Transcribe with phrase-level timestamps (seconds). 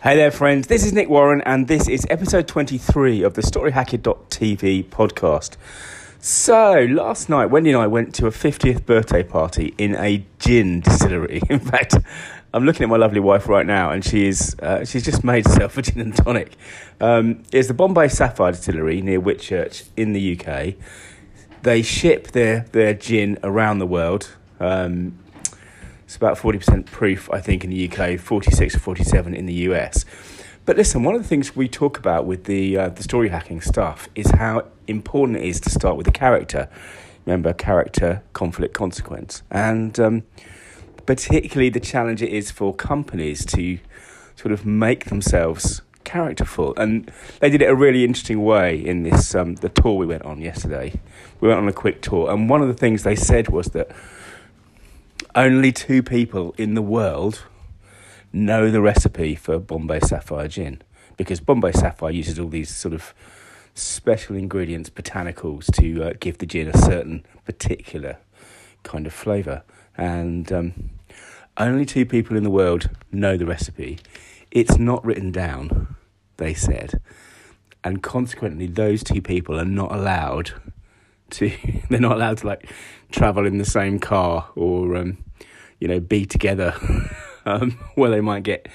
[0.00, 0.68] Hey there, friends.
[0.68, 5.56] This is Nick Warren, and this is episode 23 of the StoryHacker.tv podcast.
[6.20, 10.82] So, last night, Wendy and I went to a 50th birthday party in a gin
[10.82, 11.42] distillery.
[11.50, 11.96] In fact,
[12.54, 15.76] I'm looking at my lovely wife right now, and she's uh, she's just made herself
[15.76, 16.52] a gin and tonic.
[17.00, 20.76] Um, it's the Bombay Sapphire Distillery near Whitchurch in the UK.
[21.62, 24.30] They ship their, their gin around the world.
[24.60, 25.18] Um,
[26.08, 30.06] it's about 40% proof, I think, in the UK, 46 or 47 in the US.
[30.64, 33.60] But listen, one of the things we talk about with the, uh, the story hacking
[33.60, 36.70] stuff is how important it is to start with the character.
[37.26, 39.42] Remember, character, conflict, consequence.
[39.50, 40.22] And um,
[41.04, 43.78] particularly the challenge it is for companies to
[44.34, 46.72] sort of make themselves characterful.
[46.78, 50.22] And they did it a really interesting way in this um, the tour we went
[50.22, 50.98] on yesterday.
[51.42, 53.90] We went on a quick tour, and one of the things they said was that
[55.34, 57.44] only two people in the world
[58.32, 60.82] know the recipe for Bombay Sapphire gin
[61.16, 63.14] because Bombay Sapphire uses all these sort of
[63.74, 68.18] special ingredients, botanicals, to uh, give the gin a certain particular
[68.82, 69.62] kind of flavour.
[69.96, 70.90] And um,
[71.56, 73.98] only two people in the world know the recipe.
[74.50, 75.96] It's not written down,
[76.36, 77.00] they said.
[77.84, 80.52] And consequently, those two people are not allowed
[81.32, 81.50] to,
[81.90, 82.70] they're not allowed to like
[83.10, 85.18] travel in the same car or, um,
[85.78, 86.74] you know, be together
[87.46, 88.68] um, where they might get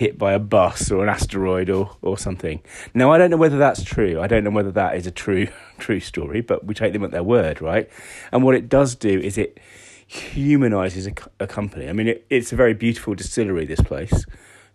[0.00, 2.62] hit by a bus or an asteroid or, or something.
[2.94, 4.18] Now, I don't know whether that's true.
[4.18, 7.10] I don't know whether that is a true true story, but we take them at
[7.10, 7.86] their word, right?
[8.32, 9.60] And what it does do is it
[10.06, 11.86] humanizes a, a company.
[11.86, 13.66] I mean, it, it's a very beautiful distillery.
[13.66, 14.24] This place,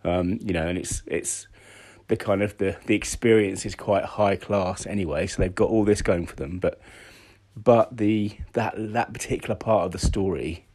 [0.03, 1.47] um, you know, and it's it's
[2.07, 5.25] the kind of the the experience is quite high class anyway.
[5.25, 6.79] So they've got all this going for them, but
[7.55, 10.65] but the that that particular part of the story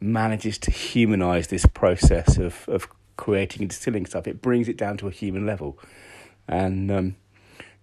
[0.00, 4.26] manages to humanize this process of of creating and distilling stuff.
[4.26, 5.78] It brings it down to a human level,
[6.46, 7.16] and um,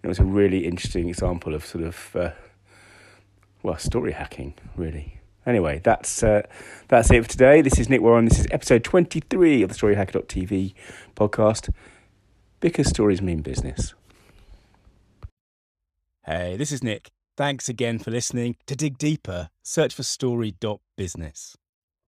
[0.02, 2.30] it was a really interesting example of sort of uh,
[3.62, 5.20] well story hacking, really.
[5.46, 6.42] Anyway, that's uh,
[6.88, 7.62] that's it for today.
[7.62, 8.24] This is Nick Warren.
[8.24, 10.74] This is episode twenty three of the StoryHacker.tv
[11.14, 11.70] podcast
[12.60, 13.94] because stories mean business.
[16.24, 17.10] Hey, this is Nick.
[17.36, 18.56] Thanks again for listening.
[18.66, 21.56] To dig deeper, search for story.business.